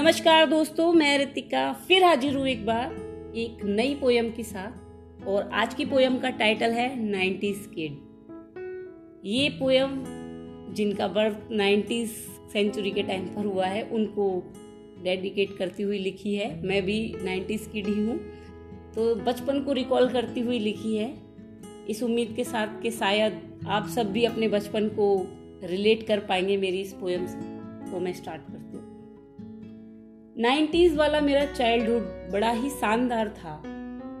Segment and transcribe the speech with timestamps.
[0.00, 2.92] नमस्कार दोस्तों, मैं रितिका, फिर हाजिर हूँ एक बार
[3.36, 7.98] एक नई पोयम के साथ। और आज की पोयम का टाइटल है नाइन्टीज किड
[9.24, 9.90] ये पोयम
[10.74, 12.10] जिनका बर्थ नाइन्टीज
[12.52, 14.42] सेंचुरी के टाइम पर हुआ है, उनको
[15.04, 18.18] डेडिकेट करती हुई लिखी है। मैं भी नाइन्टीज किड ही हूँ।
[18.94, 21.14] तो बचपन को रिकॉल करती हुई लिखी है।
[21.88, 25.14] इस उम्मीद के साथ कि शायद आप सब भी अपने बचपन को
[25.64, 27.38] रिलेट कर पाएँगे मेरी इस पोयम से
[27.90, 28.59] तो मैं स्टार्ट करती हूँ।
[30.40, 33.56] नाइन्टीज वाला मेरा चाइल्डहुड बड़ा ही शानदार था।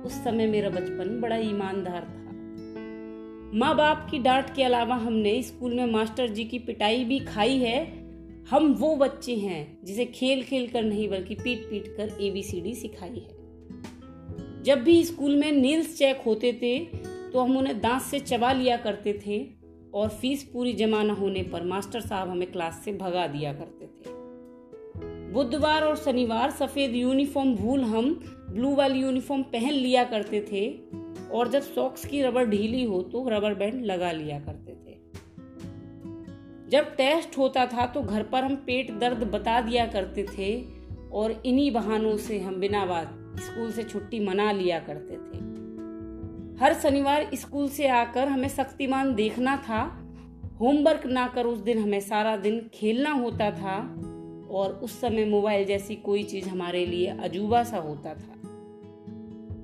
[0.06, 2.32] उस समय मेरा बचपन बड़ा ईमानदार था।
[3.58, 7.56] माँ बाप की डांट के अलावा हमने स्कूल में मास्टर जी की पिटाई भी खाई
[7.56, 7.80] है।
[8.50, 13.08] हम वो बच्चे हैं जिसे खेल खेल कर नहीं बल्कि पीट पीट कर एबीसीडी सिखाई
[13.08, 16.78] है। जब भी स्कूल में नील्स चेक होते थे
[17.32, 19.44] तो हम उन्हें दांत से चबा लिया करते थे
[19.94, 23.86] और फ़ीस पूरी जमा न होने पर मास्टर साहब हमें क्लास से भगा दिया करते
[23.86, 24.19] थे।
[25.30, 28.10] बुधवार और शनिवार सफ़ेद यूनिफॉर्म भूल हम,
[28.50, 30.68] ब्लू वाली यूनिफॉर्म पहन लिया करते थे,
[31.30, 34.98] और जब सॉक्स की रबर ढीली हो तो रबर बैंड लगा लिया करते थे।
[36.70, 40.50] जब टेस्ट होता था तो घर पर हम पेट दर्द बता दिया करते थे,
[41.12, 45.38] और इन्हीं बहानों से हम बिना बात स्कूल से छुट्टी मना लिया करते थे।
[46.60, 49.82] हर शनिवार स्कूल से आकर हमें शक्तिमान देखना था।
[50.60, 53.76] होमवर्क ना कर उस दिन हमें सारा दिन खेलना होता था।
[54.50, 58.36] और उस समय मोबाइल जैसी कोई चीज़ हमारे लिए अजूबा सा होता था।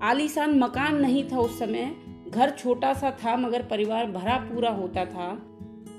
[0.02, 1.96] आलीशान मकान नहीं था उस समय,
[2.28, 5.46] घर छोटा सा था, मगर परिवार भरा पूरा होता था।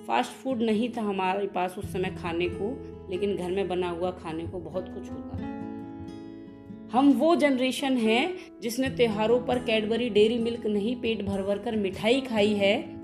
[0.07, 4.11] फास्ट फ़ूड नहीं था हमारे पास उस समय खाने को, लेकिन घर में बना हुआ
[4.11, 5.57] खाने को बहुत कुछ होता था।
[6.97, 11.75] हम वो जनरेशन हैं जिसने त्योहारों पर कैडबरी, डेरी मिल्क नहीं, पेट भर भर कर
[11.75, 12.97] मिठाई खाई है।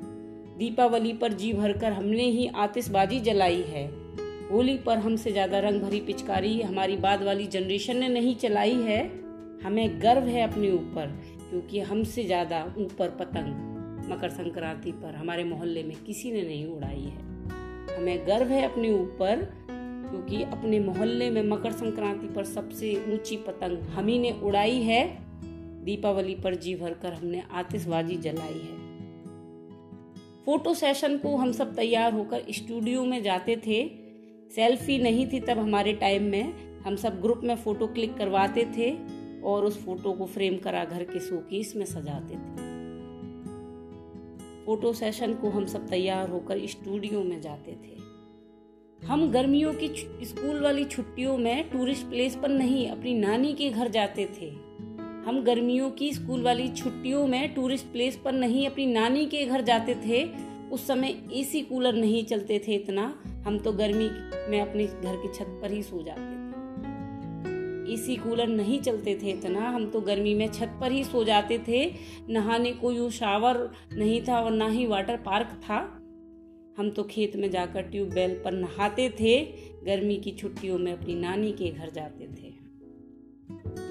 [0.58, 4.03] दीपावली पर जी भरकर हमने ही आतिशबाजी जलाई है।
[4.52, 9.02] होली पर हमसे ज़्यादा रंग भरी पिचकारी हमारी बाद वाली जनरेशन ने नहीं चलाई है।
[9.64, 11.08] हमें गर्व है अपने ऊपर,
[11.50, 17.02] क्योंकि हमसे ज़्यादा ऊपर पतंग मकर संक्रांति पर हमारे मोहल्ले में किसी ने नहीं उड़ाई
[17.02, 23.38] है। हमें गर्व है अपने ऊपर, क्योंकि अपने मोहल्ले में मकर संक्रांति पर सबसे ऊँची
[23.38, 25.06] पतंग हम ही ने उड़ाई है।
[25.86, 28.82] दीपावली पर जी भर कर हमने आतिशबाजी जलाई है।
[30.46, 33.84] फ़ोटो सेशन को हम सब तैयार होकर स्टूडियो में जाते थे।
[34.56, 38.98] सेल्फी नहीं थी तब हमारे टाइम में हम सब ग्रुप में फ़ोटो क्लिक करवाते थे
[39.42, 42.74] और उस फ़ोटो को फ्रेम करा घर के शोकेस में सजाते थे।
[44.66, 47.98] फ़ोटो सेशन को हम सब तैयार होकर स्टूडियो में जाते थे।
[49.08, 49.88] हम गर्मियों की
[50.26, 54.50] स्कूल वाली छुट्टियों में टूरिस्ट प्लेस पर नहीं, अपनी नानी के घर जाते थे।
[55.28, 59.62] हम गर्मियों की स्कूल वाली छुट्टियों में टूरिस्ट प्लेस पर नहीं, अपनी नानी के घर
[59.62, 60.24] जाते थे।
[60.70, 64.10] उस समय एसी कूलर नहीं चलते थे इतना। हम तो गर्मी
[64.52, 66.44] में अपने घर की छत पर ही सो जाते थे।
[67.94, 71.60] एसी कूलर नहीं चलते थे इतना, हम तो गर्मी में छत पर ही सो जाते
[71.68, 71.94] थे।
[72.30, 76.00] नहाने को यू शावर नहीं था और ना ही वाटर पार्क था।
[76.78, 79.46] हम तो खेत में जाकर ट्यूबवेल पर नहाते थे,
[79.84, 82.52] गर्मी की छुट्टियों में अपनी नानी के घर जाते थे।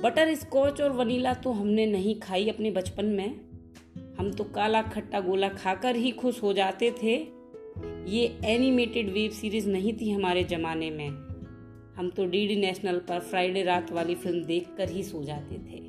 [0.03, 3.41] बटर स्कॉच और वनीला तो हमने नहीं खाई अपने बचपन में।
[4.19, 7.42] हम तो काला खट्टा गोला खाकर ही खुश हो जाते थे।
[8.09, 11.09] ये एनिमेटेड वेब सीरीज़ नहीं थी हमारे ज़माने में।
[11.97, 15.81] हम तो डीडी नेशनल पर फ्राइडे रात वाली फ़िल्म देखकर ही सो जाते थे।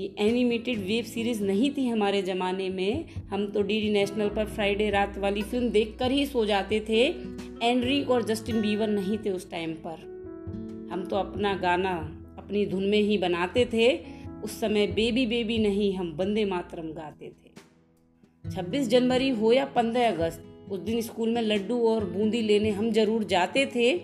[0.00, 4.90] ये एनिमेटेड वेब सीरीज़ नहीं थी हमारे ज़माने में। हम तो डीडी नेशनल पर फ्राइडे
[4.90, 7.06] रात वाली फ़िल्म देखकर ही सो जाते थे।
[7.62, 10.14] एनरी और जस्टिन बीवर नहीं थे उस टाइम पर।
[10.92, 11.90] हम तो अपना गाना
[12.38, 13.96] अपनी धुन में ही बनाते थे।
[14.44, 17.50] उस समय बेबी बेबी नहीं, हम बंदे मातरम गाते थे।
[18.44, 22.90] 26 जनवरी हो या 15 अगस्त, उस दिन स्कूल में लड्डू और बूंदी लेने हम
[22.90, 23.98] ज़रूर जाते थे।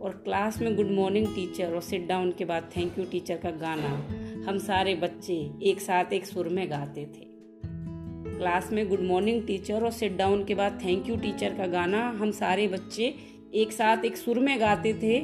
[0.00, 3.50] और क्लास में गुड मॉर्निंग टीचर और सिट डाउन के बाद थैंक यू टीचर का
[3.50, 4.08] गाना
[4.50, 7.26] हम सारे बच्चे एक साथ एक सुर में गाते थे।
[8.38, 12.08] क्लास में गुड मॉर्निंग टीचर और सिट डाउन के बाद थैंक यू टीचर का गाना
[12.08, 13.14] हम सारे बच्चे
[13.54, 15.18] एक साथ एक सुर में गाते थे।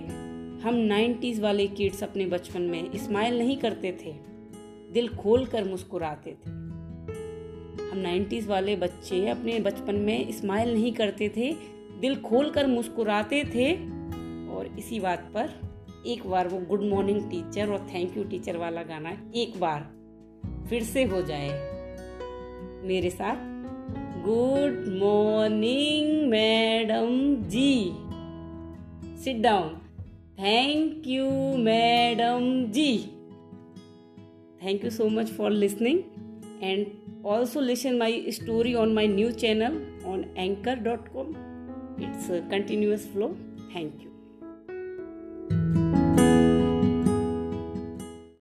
[0.65, 4.15] हम नाइन्टीज वाले किड्स अपने बचपन में स्माइल नहीं करते थे।
[4.93, 6.74] दिल खोल कर मुस्कुराते थे।
[7.95, 11.53] हम नाइन्टीज़ वाले बच्चे अपने बचपन में स्माइल नहीं करते थे,
[12.01, 13.75] दिल खोल कर मुस्कुराते थे।
[14.55, 15.51] और इसी बात पर
[16.07, 19.81] एक बार वो गुड मॉर्निंग टीचर और थैंक यू टीचर वाला गाना एक बार
[20.71, 21.49] फिर से हो जाए।
[22.85, 23.37] मेरे साथ
[24.25, 27.93] good morning madam ji.
[29.25, 29.69] Sit down
[30.39, 32.99] thank you madam ji.
[34.65, 36.01] Thank you so much for listening
[36.65, 39.75] and also listen my story on my new channel
[40.05, 41.37] on anchor.com
[41.99, 43.37] it's a continuous flow.
[43.73, 44.14] Thank you